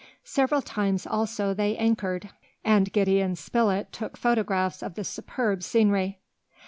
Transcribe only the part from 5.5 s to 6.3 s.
scenery.